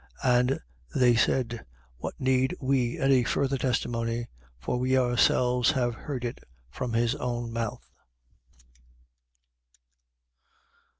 22:71. 0.23 0.39
And 0.49 0.59
they 0.95 1.15
said: 1.15 1.65
What 1.97 2.15
need 2.19 2.55
we 2.59 2.97
any 2.97 3.23
further 3.23 3.59
testimony? 3.59 4.25
For 4.57 4.79
we 4.79 4.97
ourselves 4.97 5.73
have 5.73 5.93
heard 5.93 6.25
it 6.25 6.39
from 6.71 6.93
his 6.93 7.13
own 7.13 7.53
mouth. 7.53 7.87